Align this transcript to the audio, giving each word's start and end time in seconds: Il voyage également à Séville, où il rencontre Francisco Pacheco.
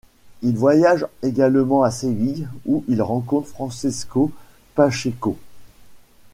Il 0.41 0.57
voyage 0.57 1.05
également 1.21 1.83
à 1.83 1.91
Séville, 1.91 2.47
où 2.65 2.83
il 2.87 3.03
rencontre 3.03 3.47
Francisco 3.49 4.31
Pacheco. 4.73 5.37